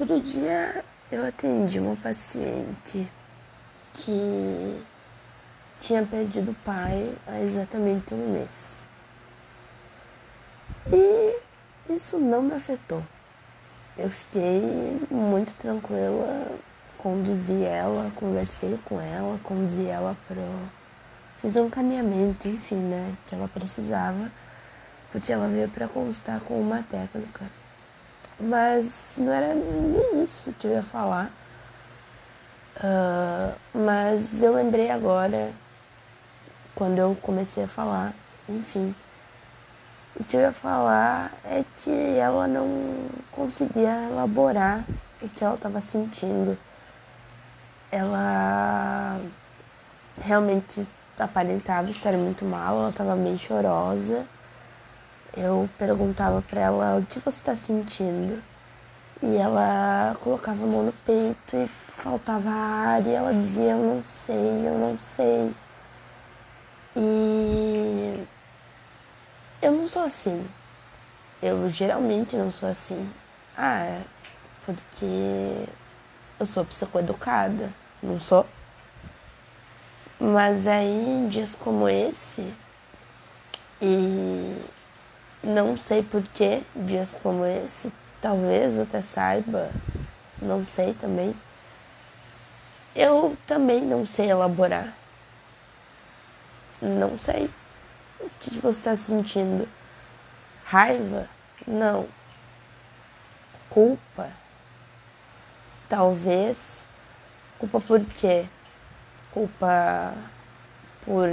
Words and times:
Outro 0.00 0.18
dia 0.18 0.82
eu 1.12 1.26
atendi 1.26 1.78
uma 1.78 1.94
paciente 1.94 3.06
que 3.92 4.82
tinha 5.78 6.02
perdido 6.06 6.52
o 6.52 6.54
pai 6.64 7.14
há 7.26 7.38
exatamente 7.40 8.14
um 8.14 8.32
mês. 8.32 8.88
E 10.90 11.38
isso 11.92 12.18
não 12.18 12.40
me 12.40 12.54
afetou. 12.54 13.02
Eu 13.98 14.08
fiquei 14.08 15.06
muito 15.10 15.54
tranquila, 15.56 16.50
conduzi 16.96 17.62
ela, 17.62 18.10
conversei 18.16 18.80
com 18.86 18.98
ela, 18.98 19.38
conduzi 19.44 19.84
ela 19.84 20.16
para. 20.26 20.40
Fiz 21.34 21.56
um 21.56 21.68
caminhamento, 21.68 22.48
enfim, 22.48 22.76
né, 22.76 23.14
que 23.26 23.34
ela 23.34 23.48
precisava, 23.48 24.32
porque 25.12 25.30
ela 25.30 25.46
veio 25.46 25.68
para 25.68 25.86
consultar 25.86 26.40
com 26.40 26.58
uma 26.58 26.82
técnica. 26.82 27.59
Mas 28.40 29.16
não 29.18 29.30
era 29.30 29.54
nem 29.54 30.22
isso 30.24 30.52
que 30.54 30.66
eu 30.66 30.72
ia 30.72 30.82
falar. 30.82 31.30
Uh, 32.76 33.54
mas 33.74 34.42
eu 34.42 34.54
lembrei 34.54 34.90
agora, 34.90 35.52
quando 36.74 36.98
eu 36.98 37.14
comecei 37.20 37.64
a 37.64 37.68
falar, 37.68 38.14
enfim. 38.48 38.94
O 40.18 40.24
que 40.24 40.36
eu 40.36 40.40
ia 40.40 40.52
falar 40.52 41.32
é 41.44 41.62
que 41.62 41.90
ela 42.18 42.48
não 42.48 43.08
conseguia 43.30 44.08
elaborar 44.08 44.84
o 45.20 45.28
que 45.28 45.44
ela 45.44 45.54
estava 45.54 45.80
sentindo. 45.80 46.58
Ela 47.92 49.20
realmente 50.20 50.86
aparentava 51.18 51.90
estar 51.90 52.12
muito 52.14 52.44
mal, 52.44 52.78
ela 52.78 52.90
estava 52.90 53.14
bem 53.14 53.36
chorosa 53.36 54.26
eu 55.36 55.68
perguntava 55.78 56.42
para 56.42 56.60
ela 56.60 56.98
o 56.98 57.06
que 57.06 57.18
você 57.18 57.38
está 57.38 57.54
sentindo. 57.54 58.42
E 59.22 59.36
ela 59.36 60.16
colocava 60.20 60.64
a 60.64 60.66
mão 60.66 60.84
no 60.84 60.92
peito 60.92 61.56
e 61.56 61.68
faltava 61.68 62.48
ar 62.50 63.06
e 63.06 63.10
ela 63.10 63.32
dizia 63.32 63.72
eu 63.72 63.78
não 63.78 64.02
sei, 64.02 64.66
eu 64.66 64.78
não 64.78 64.98
sei. 64.98 65.54
E 66.96 68.26
eu 69.62 69.72
não 69.72 69.88
sou 69.88 70.04
assim. 70.04 70.46
Eu 71.42 71.68
geralmente 71.70 72.36
não 72.36 72.50
sou 72.50 72.68
assim. 72.68 73.10
Ah, 73.56 73.84
é 73.84 74.02
porque 74.64 75.66
eu 76.38 76.46
sou 76.46 76.64
psicoeducada, 76.64 77.72
não 78.02 78.18
sou? 78.18 78.46
Mas 80.18 80.66
aí 80.66 80.88
em 80.88 81.28
dias 81.28 81.54
como 81.54 81.88
esse 81.88 82.54
e 83.80 84.56
não 85.42 85.76
sei 85.76 86.02
porquê, 86.02 86.62
dias 86.74 87.16
como 87.22 87.44
esse, 87.44 87.92
talvez 88.20 88.78
até 88.78 89.00
saiba, 89.00 89.70
não 90.40 90.64
sei 90.64 90.92
também. 90.94 91.34
Eu 92.94 93.36
também 93.46 93.82
não 93.82 94.06
sei 94.06 94.30
elaborar. 94.30 94.94
Não 96.82 97.18
sei. 97.18 97.50
O 98.18 98.28
que 98.40 98.58
você 98.58 98.78
está 98.80 98.96
sentindo? 98.96 99.68
Raiva? 100.64 101.28
Não. 101.66 102.08
Culpa? 103.68 104.30
Talvez. 105.88 106.88
Culpa 107.58 107.80
por 107.80 108.00
quê? 108.04 108.46
Culpa 109.30 110.14
por 111.04 111.28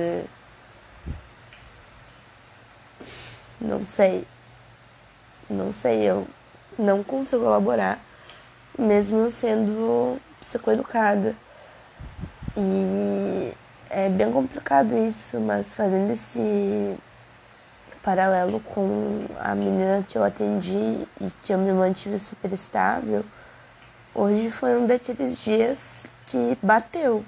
Não 3.59 3.86
sei. 3.86 4.27
Não 5.50 5.72
sei, 5.72 6.03
eu 6.03 6.27
não 6.77 7.03
consigo 7.03 7.45
elaborar, 7.45 7.99
mesmo 8.77 9.19
eu 9.19 9.31
sendo 9.31 10.19
psicoeducada. 10.39 11.36
E 12.55 13.53
é 13.89 14.09
bem 14.09 14.32
complicado 14.32 14.98
isso, 14.98 15.39
mas 15.39 15.73
fazendo 15.73 16.11
esse 16.11 16.98
paralelo 18.04 18.59
com 18.59 19.26
a 19.39 19.55
menina 19.55 20.03
que 20.08 20.17
eu 20.17 20.23
atendi 20.23 21.08
e 21.21 21.32
que 21.42 21.53
eu 21.53 21.58
me 21.58 21.71
mantive 21.71 22.20
super 22.20 22.52
estável, 22.52 23.23
hoje 24.14 24.52
foi 24.52 24.77
um 24.77 24.86
daqueles 24.86 25.43
dias 25.43 26.08
que 26.26 26.58
bateu, 26.61 27.23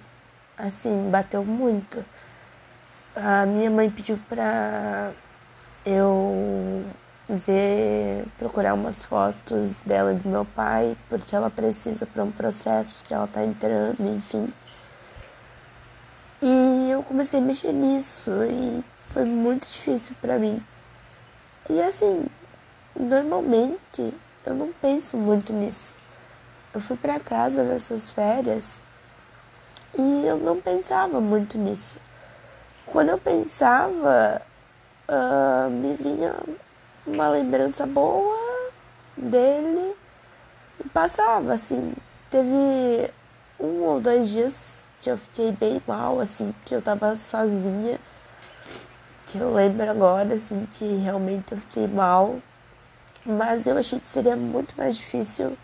assim, 0.57 1.09
bateu 1.09 1.45
muito. 1.45 2.05
A 3.15 3.45
minha 3.45 3.69
mãe 3.69 3.89
pediu 3.89 4.19
pra 4.27 5.13
eu 5.89 6.85
ver, 7.27 8.25
procurar 8.37 8.73
umas 8.73 9.03
fotos 9.03 9.81
dela 9.81 10.13
e 10.13 10.15
do 10.15 10.29
meu 10.29 10.45
pai, 10.45 10.97
porque 11.07 11.35
ela 11.35 11.49
precisa 11.49 12.05
para 12.05 12.23
um 12.23 12.31
processo 12.31 13.03
que 13.03 13.13
ela 13.13 13.27
tá 13.27 13.43
entrando, 13.43 14.01
enfim. 14.01 14.51
E 16.41 16.89
eu 16.89 17.03
comecei 17.03 17.39
a 17.39 17.43
mexer 17.43 17.73
nisso 17.73 18.31
e 18.43 18.83
foi 19.09 19.25
muito 19.25 19.67
difícil 19.67 20.15
para 20.21 20.39
mim. 20.39 20.63
E 21.69 21.81
assim, 21.81 22.25
normalmente 22.95 24.13
eu 24.45 24.53
não 24.53 24.71
penso 24.73 25.17
muito 25.17 25.53
nisso. 25.53 25.97
Eu 26.73 26.79
fui 26.79 26.95
para 26.97 27.19
casa 27.19 27.63
nessas 27.63 28.09
férias 28.09 28.81
e 29.97 30.25
eu 30.25 30.37
não 30.37 30.61
pensava 30.61 31.19
muito 31.19 31.57
nisso. 31.57 31.97
Quando 32.85 33.09
eu 33.09 33.17
pensava, 33.17 34.41
uh, 35.09 35.69
me 35.69 35.93
vinha 35.95 36.35
uma 37.05 37.27
lembrança 37.29 37.85
boa 37.85 38.71
dele 39.17 39.95
e 40.83 40.87
passava, 40.89 41.53
assim. 41.53 41.93
Teve 42.29 43.11
um 43.59 43.83
ou 43.83 43.99
dois 43.99 44.29
dias 44.29 44.87
que 45.01 45.09
eu 45.09 45.17
fiquei 45.17 45.51
bem 45.51 45.81
mal, 45.87 46.19
assim, 46.19 46.53
que 46.63 46.75
eu 46.75 46.81
tava 46.81 47.15
sozinha. 47.17 47.99
Que 49.25 49.39
eu 49.39 49.53
lembro 49.53 49.89
agora, 49.89 50.33
assim, 50.33 50.61
que 50.73 50.97
realmente 50.97 51.51
eu 51.51 51.57
fiquei 51.57 51.87
mal. 51.87 52.39
Mas 53.25 53.67
eu 53.67 53.77
achei 53.77 53.99
que 53.99 54.07
seria 54.07 54.35
muito 54.35 54.75
mais 54.77 54.95
difícil 54.95 55.57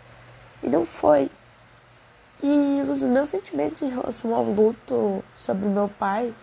e 0.62 0.68
não 0.68 0.84
foi. 0.84 1.30
E 2.42 2.82
os 2.88 3.02
meus 3.02 3.30
sentimentos 3.30 3.82
em 3.82 3.88
relação 3.88 4.34
ao 4.34 4.44
luto 4.44 5.24
sobre 5.36 5.66
meu 5.66 5.88
pai 5.88 6.34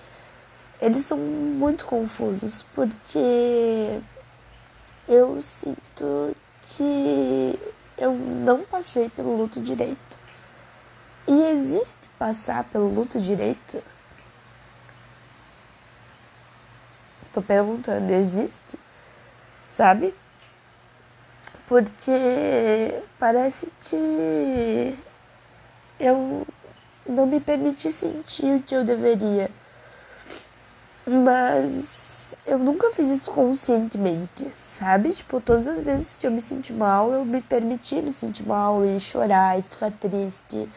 eles 0.83 1.03
são 1.03 1.17
muito 1.17 1.85
confusos 1.85 2.65
porque 2.75 4.01
eu 5.07 5.41
sinto 5.41 6.35
que 6.59 7.57
eu 7.97 8.13
não 8.13 8.65
passei 8.65 9.07
pelo 9.07 9.37
luto 9.37 9.61
direito. 9.61 10.19
E 11.25 11.41
existe 11.51 12.09
passar 12.19 12.65
pelo 12.65 12.93
luto 12.93 13.17
direito? 13.17 13.81
Tô 17.31 17.41
perguntando, 17.41 18.11
existe? 18.11 18.77
Sabe? 19.69 20.13
Porque 21.65 23.01
parece 23.17 23.71
que 23.83 24.99
eu 25.97 26.45
não 27.07 27.25
me 27.25 27.39
permiti 27.39 27.89
sentir 27.89 28.57
o 28.57 28.61
que 28.61 28.75
eu 28.75 28.83
deveria. 28.83 29.49
Mas 31.05 32.35
eu 32.45 32.57
nunca 32.57 32.89
fiz 32.91 33.09
isso 33.09 33.31
conscientemente, 33.31 34.49
sabe? 34.55 35.11
Tipo, 35.11 35.41
todas 35.41 35.67
as 35.67 35.81
vezes 35.81 36.15
que 36.15 36.25
eu 36.25 36.31
me 36.31 36.39
senti 36.39 36.71
mal, 36.71 37.11
eu 37.11 37.25
me 37.25 37.41
permiti 37.41 38.01
me 38.01 38.13
sentir 38.13 38.47
mal 38.47 38.85
e 38.85 38.99
chorar 39.01 39.59
e 39.59 39.63
ficar 39.63 39.91
triste 39.91 40.69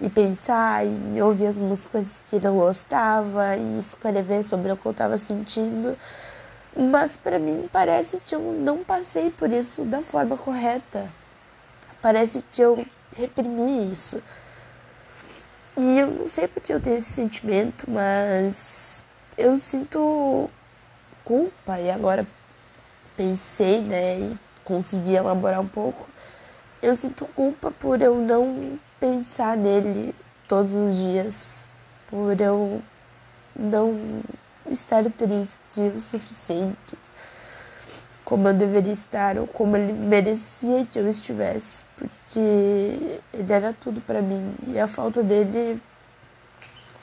e 0.00 0.08
pensar 0.08 0.84
e 0.84 1.22
ouvir 1.22 1.46
as 1.46 1.56
músicas 1.56 2.22
que 2.26 2.36
eu 2.36 2.54
gostava 2.54 3.56
e 3.56 3.78
escrever 3.78 4.42
sobre 4.42 4.72
o 4.72 4.76
que 4.76 4.86
eu 4.86 4.92
estava 4.92 5.16
sentindo. 5.18 5.96
Mas 6.76 7.16
para 7.16 7.38
mim 7.38 7.68
parece 7.72 8.20
que 8.20 8.34
eu 8.34 8.40
não 8.40 8.78
passei 8.82 9.30
por 9.30 9.52
isso 9.52 9.84
da 9.84 10.02
forma 10.02 10.36
correta. 10.36 11.10
Parece 12.02 12.42
que 12.50 12.62
eu 12.62 12.84
reprimi 13.16 13.92
isso. 13.92 14.22
E 15.76 15.98
eu 15.98 16.10
não 16.10 16.26
sei 16.26 16.48
porque 16.48 16.72
eu 16.72 16.80
tenho 16.80 16.96
esse 16.96 17.12
sentimento, 17.12 17.88
mas 17.88 19.04
eu 19.40 19.56
sinto 19.56 20.50
culpa 21.24 21.78
e 21.80 21.90
agora 21.90 22.26
pensei, 23.16 23.80
né, 23.80 24.18
e 24.18 24.38
consegui 24.64 25.14
elaborar 25.14 25.60
um 25.60 25.68
pouco. 25.68 26.08
Eu 26.82 26.96
sinto 26.96 27.26
culpa 27.26 27.70
por 27.70 28.00
eu 28.00 28.14
não 28.16 28.78
pensar 28.98 29.56
nele 29.56 30.14
todos 30.48 30.72
os 30.72 30.94
dias, 30.94 31.68
por 32.06 32.40
eu 32.40 32.82
não 33.54 34.22
estar 34.66 35.04
triste 35.10 35.80
o 35.80 36.00
suficiente 36.00 36.98
como 38.30 38.46
eu 38.46 38.54
deveria 38.54 38.92
estar 38.92 39.36
ou 39.38 39.46
como 39.48 39.76
ele 39.76 39.92
merecia 39.92 40.86
que 40.86 40.96
eu 40.96 41.08
estivesse, 41.08 41.84
porque 41.96 43.20
ele 43.34 43.52
era 43.52 43.72
tudo 43.72 44.00
para 44.00 44.22
mim 44.22 44.54
e 44.68 44.78
a 44.78 44.86
falta 44.86 45.20
dele 45.20 45.82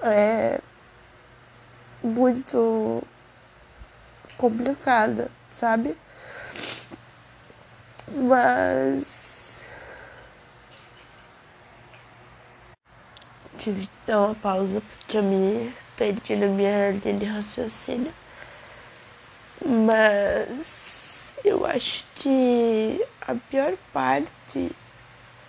é 0.02 0.62
muito 2.08 3.04
complicada, 4.38 5.30
sabe? 5.50 5.98
Mas 8.10 9.66
tive 13.58 13.88
que 13.88 13.98
dar 14.06 14.22
uma 14.22 14.36
pausa 14.36 14.82
porque 14.82 15.18
eu 15.18 15.24
me 15.24 15.74
perdi 15.98 16.36
na 16.36 16.48
minha 16.48 16.92
linha 16.92 17.18
de 17.18 17.26
raciocínio. 17.26 18.14
Mas 19.66 21.36
eu 21.44 21.66
acho 21.66 22.06
que 22.16 23.06
a 23.22 23.36
pior 23.36 23.74
parte 23.92 24.72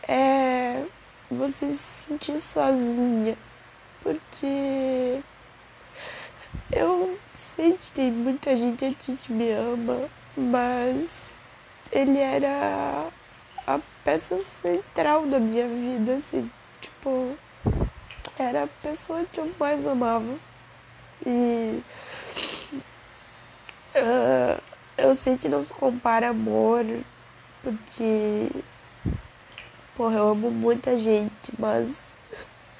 é 0.08 0.84
você 1.30 1.70
se 1.72 2.06
sentir 2.08 2.40
sozinha. 2.40 3.36
Porque 4.02 5.20
eu 6.72 7.18
sei 7.32 7.72
que 7.72 7.92
tem 7.92 8.10
muita 8.10 8.54
gente 8.56 8.84
aqui 8.84 9.16
que 9.16 9.32
me 9.32 9.50
ama, 9.52 10.08
mas 10.36 11.40
ele 11.90 12.18
era 12.18 13.08
a 13.66 13.80
peça 14.04 14.38
central 14.38 15.26
da 15.26 15.38
minha 15.38 15.66
vida, 15.66 16.14
assim, 16.16 16.50
tipo, 16.80 17.36
era 18.38 18.64
a 18.64 18.66
pessoa 18.66 19.24
que 19.32 19.40
eu 19.40 19.50
mais 19.58 19.86
amava. 19.86 20.36
E 21.26 21.82
uh, 23.96 24.62
eu 24.96 25.14
sei 25.16 25.36
que 25.36 25.48
não 25.48 25.64
se 25.64 25.72
compara 25.72 26.28
amor, 26.28 26.84
porque 27.62 28.50
porra, 29.96 30.16
eu 30.16 30.28
amo 30.28 30.50
muita 30.50 30.96
gente, 30.96 31.52
mas 31.58 32.16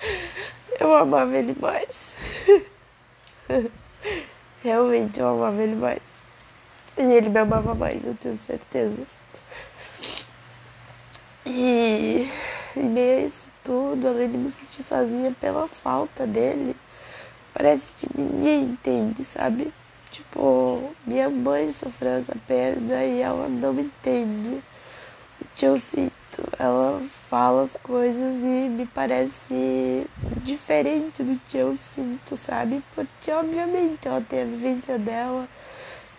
eu 0.78 0.94
amava 0.94 1.36
ele 1.36 1.56
mais. 1.60 2.14
Realmente 4.62 5.20
eu 5.20 5.28
amava 5.28 5.62
ele 5.62 5.76
mais. 5.76 6.02
E 6.96 7.02
ele 7.02 7.28
me 7.28 7.38
amava 7.38 7.74
mais, 7.74 8.04
eu 8.04 8.14
tenho 8.14 8.36
certeza. 8.38 9.06
E 11.46 12.28
em 12.76 12.88
meio 12.88 13.18
a 13.18 13.22
isso 13.22 13.50
tudo, 13.64 14.08
além 14.08 14.30
de 14.30 14.38
me 14.38 14.50
sentir 14.50 14.82
sozinha 14.82 15.34
pela 15.40 15.68
falta 15.68 16.26
dele, 16.26 16.76
parece 17.54 18.06
que 18.06 18.20
ninguém 18.20 18.64
entende, 18.64 19.24
sabe? 19.24 19.72
Tipo, 20.10 20.92
minha 21.06 21.28
mãe 21.28 21.70
sofreu 21.72 22.12
essa 22.12 22.34
perda 22.46 23.04
e 23.04 23.20
ela 23.20 23.48
não 23.48 23.78
entende 23.78 24.62
o 25.40 25.44
que 25.54 25.66
eu 25.66 25.78
sinto. 25.78 26.17
Ela 26.58 27.02
fala 27.29 27.62
as 27.62 27.76
coisas 27.76 28.37
e 28.37 28.69
me 28.69 28.87
parece 28.87 30.06
diferente 30.43 31.23
do 31.23 31.40
que 31.49 31.56
eu 31.56 31.76
sinto, 31.76 32.37
sabe? 32.37 32.82
Porque 32.94 33.31
obviamente 33.31 34.06
ela 34.06 34.20
tem 34.20 34.43
a 34.43 34.44
vivência 34.44 34.99
dela, 34.99 35.49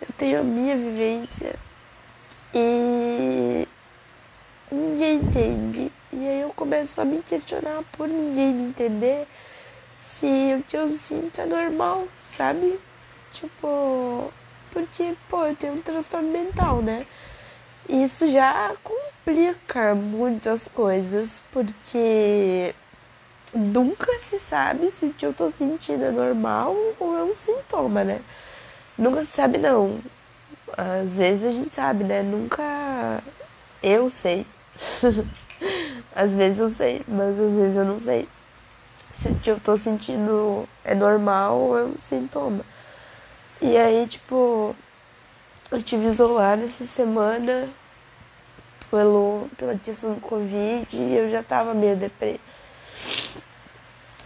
eu 0.00 0.08
tenho 0.16 0.40
a 0.40 0.42
minha 0.42 0.76
vivência. 0.76 1.54
E 2.54 3.66
ninguém 4.70 5.18
entende. 5.18 5.92
E 6.12 6.28
aí 6.28 6.40
eu 6.40 6.50
começo 6.50 7.00
a 7.00 7.04
me 7.04 7.22
questionar 7.22 7.82
por 7.92 8.08
ninguém 8.08 8.52
me 8.52 8.68
entender 8.68 9.26
se 9.96 10.26
o 10.58 10.62
que 10.64 10.76
eu 10.76 10.88
sinto 10.88 11.40
é 11.40 11.46
normal, 11.46 12.08
sabe? 12.22 12.80
Tipo, 13.32 14.32
porque, 14.70 15.14
pô, 15.28 15.44
eu 15.44 15.54
tenho 15.54 15.74
um 15.74 15.82
transtorno 15.82 16.30
mental, 16.30 16.80
né? 16.82 17.06
Isso 17.90 18.28
já 18.28 18.72
complica 18.84 19.96
muitas 19.96 20.68
coisas, 20.68 21.42
porque 21.52 22.72
nunca 23.52 24.16
se 24.20 24.38
sabe 24.38 24.88
se 24.92 25.06
o 25.06 25.12
que 25.12 25.26
eu 25.26 25.32
tô 25.32 25.50
sentindo 25.50 26.04
é 26.04 26.12
normal 26.12 26.76
ou 27.00 27.18
é 27.18 27.24
um 27.24 27.34
sintoma, 27.34 28.04
né? 28.04 28.20
Nunca 28.96 29.24
se 29.24 29.32
sabe, 29.32 29.58
não. 29.58 29.98
Às 30.78 31.18
vezes 31.18 31.44
a 31.44 31.50
gente 31.50 31.74
sabe, 31.74 32.04
né? 32.04 32.22
Nunca 32.22 33.24
eu 33.82 34.08
sei. 34.08 34.46
às 36.14 36.32
vezes 36.32 36.60
eu 36.60 36.68
sei, 36.68 37.02
mas 37.08 37.40
às 37.40 37.56
vezes 37.56 37.76
eu 37.76 37.84
não 37.84 37.98
sei. 37.98 38.28
Se 39.12 39.30
o 39.30 39.34
que 39.34 39.50
eu 39.50 39.58
tô 39.58 39.76
sentindo 39.76 40.68
é 40.84 40.94
normal 40.94 41.58
ou 41.58 41.76
é 41.76 41.82
um 41.82 41.98
sintoma. 41.98 42.64
E 43.60 43.76
aí, 43.76 44.06
tipo, 44.06 44.76
eu 45.72 45.82
tive 45.82 46.06
isolada 46.06 46.62
essa 46.62 46.84
semana 46.84 47.68
pelo, 48.90 49.48
pela 49.56 49.76
questão 49.76 50.14
do 50.14 50.20
Covid 50.20 50.86
e 50.96 51.14
eu 51.14 51.28
já 51.28 51.42
tava 51.42 51.74
meio 51.74 51.96
deprê. 51.96 52.40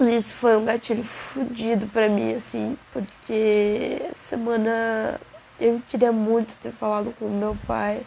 Isso 0.01 0.35
foi 0.35 0.57
um 0.57 0.65
gatilho 0.65 1.05
fudido 1.05 1.87
pra 1.87 2.09
mim, 2.09 2.35
assim, 2.35 2.77
porque 2.93 4.11
semana 4.15 5.21
eu 5.61 5.81
queria 5.89 6.11
muito 6.11 6.59
ter 6.59 6.73
falado 6.73 7.15
com 7.19 7.29
meu 7.29 7.57
pai 7.67 8.05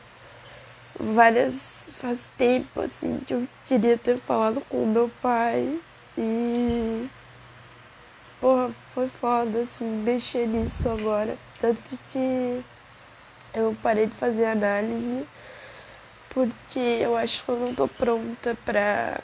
várias. 1.00 1.92
faz 1.98 2.30
tempo 2.38 2.82
assim 2.82 3.20
que 3.26 3.34
eu 3.34 3.48
queria 3.66 3.98
ter 3.98 4.18
falado 4.18 4.62
com 4.70 4.86
meu 4.86 5.10
pai 5.22 5.80
e. 6.18 7.08
Porra, 8.40 8.70
foi 8.94 9.08
foda 9.08 9.62
assim 9.62 9.86
mexer 10.04 10.48
nisso 10.48 10.90
agora. 10.90 11.38
Tanto 11.60 11.98
que 12.10 12.64
eu 13.54 13.76
parei 13.82 14.08
de 14.08 14.14
fazer 14.16 14.46
análise 14.46 15.26
porque 16.38 16.78
eu 16.78 17.18
acho 17.18 17.44
que 17.44 17.50
eu 17.50 17.58
não 17.58 17.74
tô 17.74 17.88
pronta 17.88 18.56
pra 18.64 19.20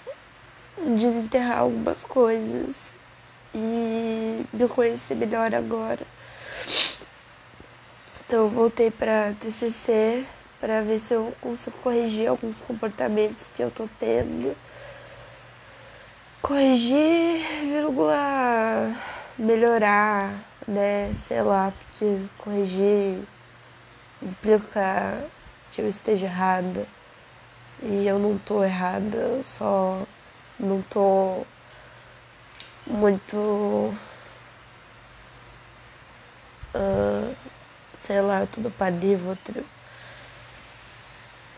desenterrar 0.98 1.60
algumas 1.60 2.04
coisas 2.04 2.95
e 3.54 4.44
me 4.51 4.68
conhecer 4.68 5.13
melhor 5.13 5.54
agora. 5.54 6.01
Então 8.25 8.45
eu 8.45 8.50
voltei 8.50 8.89
pra 8.89 9.31
TCC 9.39 10.25
para 10.60 10.81
ver 10.81 10.98
se 10.98 11.13
eu 11.13 11.31
consigo 11.39 11.77
corrigir 11.83 12.27
alguns 12.27 12.62
comportamentos 12.62 13.51
que 13.56 13.62
eu 13.62 13.69
tô 13.69 13.88
tendo. 14.00 14.57
Corrigir, 16.42 17.45
vírgula, 17.62 18.92
melhorar, 19.38 20.33
né? 20.68 21.13
Sei 21.15 21.44
lá, 21.44 21.71
porque 21.71 22.24
corrigir 22.39 23.19
implica 24.19 25.30
que 25.71 25.80
eu 25.80 25.88
esteja 25.88 26.25
errada. 26.25 26.88
E 27.81 28.07
eu 28.07 28.17
não 28.19 28.37
tô 28.37 28.63
errada, 28.63 29.17
eu 29.17 29.43
só 29.43 30.05
não 30.59 30.81
tô 30.83 31.45
muito. 32.87 33.93
Uh, 36.75 37.35
sei 37.95 38.21
lá, 38.21 38.45
tudo 38.45 38.71
padívotro. 38.71 39.63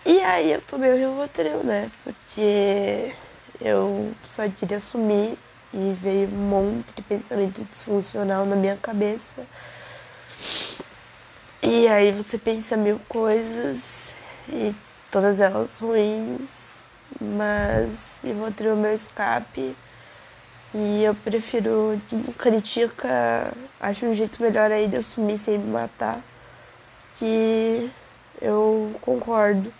E 0.05 0.19
aí 0.21 0.51
eu 0.51 0.61
tomei 0.61 0.91
o 0.91 0.95
Rivotril, 0.95 1.63
né? 1.63 1.91
Porque 2.03 3.13
eu 3.59 4.13
só 4.29 4.47
queria 4.47 4.79
sumir 4.79 5.37
e 5.73 5.93
veio 5.99 6.27
um 6.27 6.49
monte 6.49 6.93
de 6.95 7.01
pensamento 7.01 7.63
disfuncional 7.63 8.45
na 8.45 8.55
minha 8.55 8.77
cabeça. 8.77 9.45
E 11.61 11.87
aí 11.87 12.11
você 12.11 12.37
pensa 12.37 12.77
mil 12.77 12.99
coisas 13.09 14.13
e 14.47 14.75
todas 15.15 15.39
elas 15.39 15.79
ruins, 15.79 16.83
mas 17.21 18.19
Rivotril 18.21 18.73
é 18.73 18.75
meu 18.75 18.93
escape. 18.93 19.73
E 20.73 21.05
eu 21.05 21.15
prefiro 21.15 22.01
que 22.09 22.17
não 22.17 22.33
critica, 22.33 23.53
acho 23.79 24.05
um 24.07 24.13
jeito 24.13 24.43
melhor 24.43 24.69
aí 24.73 24.89
de 24.89 24.97
eu 24.97 25.03
sumir 25.03 25.37
sem 25.37 25.57
me 25.57 25.71
matar. 25.71 26.19
Que 27.15 27.89
eu 28.41 28.93
concordo. 28.99 29.73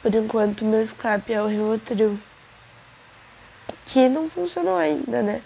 Por 0.00 0.14
enquanto, 0.14 0.64
meu 0.64 0.82
escape 0.82 1.32
é 1.32 1.42
o 1.42 1.48
Rivotril. 1.48 2.16
Que 3.86 4.08
não 4.08 4.28
funcionou 4.28 4.76
ainda, 4.76 5.20
né? 5.20 5.42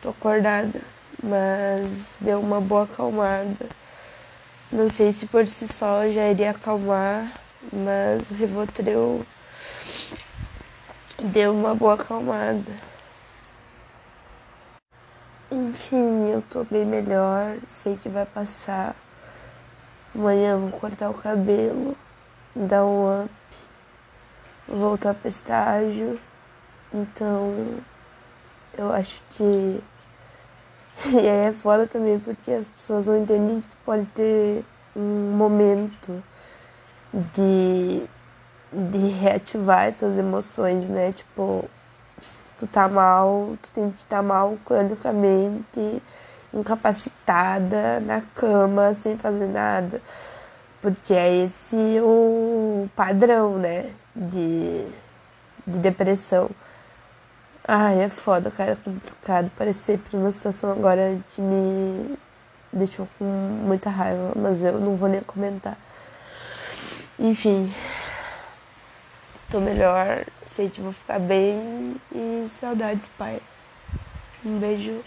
Tô 0.00 0.10
acordada, 0.10 0.80
mas 1.20 2.18
deu 2.20 2.38
uma 2.38 2.60
boa 2.60 2.84
acalmada. 2.84 3.68
Não 4.70 4.88
sei 4.88 5.10
se 5.10 5.26
por 5.26 5.48
si 5.48 5.66
só 5.66 6.08
já 6.08 6.30
iria 6.30 6.52
acalmar, 6.52 7.43
mas 7.72 8.30
o 8.30 8.34
Rivotril 8.34 9.26
deu 11.22 11.52
uma 11.52 11.74
boa 11.74 11.94
acalmada. 11.94 12.72
Enfim, 15.50 16.30
eu 16.30 16.42
tô 16.42 16.64
bem 16.64 16.84
melhor, 16.84 17.58
sei 17.64 17.96
que 17.96 18.08
vai 18.08 18.26
passar. 18.26 18.96
Amanhã 20.14 20.52
eu 20.52 20.60
vou 20.60 20.70
cortar 20.78 21.10
o 21.10 21.14
cabelo, 21.14 21.96
dar 22.54 22.84
um 22.84 23.24
up 23.24 23.30
voltar 24.68 25.14
para 25.14 25.28
estágio. 25.28 26.18
Então, 26.92 27.78
eu 28.76 28.92
acho 28.92 29.22
que. 29.30 29.82
E 31.12 31.28
aí 31.28 31.48
é 31.48 31.52
foda 31.52 31.88
também 31.88 32.20
porque 32.20 32.52
as 32.52 32.68
pessoas 32.68 33.06
não 33.06 33.18
entendem 33.18 33.60
que 33.60 33.68
tu 33.68 33.76
pode 33.84 34.06
ter 34.06 34.64
um 34.94 35.32
momento 35.36 36.22
de, 37.32 38.02
de 38.72 39.08
reativar 39.08 39.86
essas 39.86 40.18
emoções, 40.18 40.88
né? 40.88 41.12
Tipo, 41.12 41.64
se 42.18 42.54
tu 42.56 42.66
tá 42.66 42.88
mal, 42.88 43.56
tu 43.62 43.72
tem 43.72 43.90
que 43.90 43.98
estar 43.98 44.16
tá 44.16 44.22
mal 44.22 44.56
cronicamente, 44.64 46.02
incapacitada, 46.52 48.00
na 48.00 48.20
cama, 48.34 48.94
sem 48.94 49.16
fazer 49.18 49.48
nada. 49.48 50.00
Porque 50.80 51.14
é 51.14 51.44
esse 51.44 51.98
o 52.00 52.88
padrão, 52.94 53.58
né? 53.58 53.90
de, 54.14 54.86
de 55.66 55.78
depressão. 55.78 56.50
Ai, 57.66 58.02
é 58.02 58.08
foda, 58.08 58.50
cara, 58.50 58.72
é 58.72 58.76
complicado. 58.76 59.50
Parecer 59.56 59.98
por 59.98 60.18
uma 60.18 60.30
situação 60.30 60.70
agora 60.70 61.18
que 61.30 61.40
me 61.40 62.16
deixou 62.72 63.08
com 63.18 63.24
muita 63.24 63.90
raiva, 63.90 64.32
mas 64.36 64.62
eu 64.62 64.78
não 64.78 64.96
vou 64.96 65.08
nem 65.08 65.22
comentar. 65.22 65.76
Enfim, 67.18 67.72
tô 69.48 69.60
melhor, 69.60 70.26
sei 70.44 70.68
que 70.68 70.80
vou 70.80 70.92
ficar 70.92 71.20
bem 71.20 71.94
e 72.12 72.48
saudades, 72.48 73.08
pai. 73.16 73.40
Um 74.44 74.58
beijo 74.58 75.00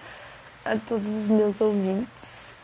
a 0.64 0.78
todos 0.78 1.08
os 1.08 1.28
meus 1.28 1.60
ouvintes. 1.60 2.57